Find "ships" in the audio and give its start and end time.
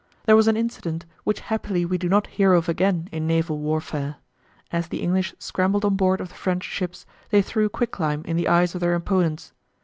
6.63-7.05